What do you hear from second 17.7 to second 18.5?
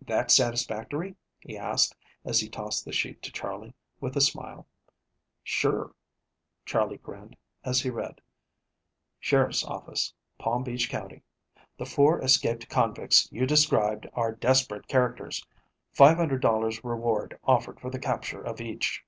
for the capture